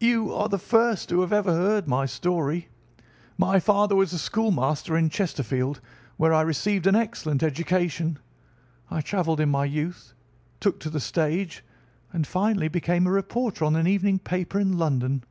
"You 0.00 0.32
are 0.32 0.48
the 0.48 0.56
first 0.58 1.10
who 1.10 1.20
have 1.20 1.30
ever 1.30 1.52
heard 1.52 1.86
my 1.86 2.06
story. 2.06 2.70
My 3.36 3.60
father 3.60 3.94
was 3.94 4.14
a 4.14 4.18
schoolmaster 4.18 4.96
in 4.96 5.10
Chesterfield, 5.10 5.78
where 6.16 6.32
I 6.32 6.40
received 6.40 6.86
an 6.86 6.96
excellent 6.96 7.42
education. 7.42 8.18
I 8.90 9.02
travelled 9.02 9.40
in 9.40 9.50
my 9.50 9.66
youth, 9.66 10.14
took 10.58 10.80
to 10.80 10.88
the 10.88 11.00
stage, 11.00 11.62
and 12.14 12.26
finally 12.26 12.68
became 12.68 13.06
a 13.06 13.10
reporter 13.10 13.66
on 13.66 13.76
an 13.76 13.86
evening 13.86 14.20
paper 14.20 14.58
in 14.58 14.78
London. 14.78 15.22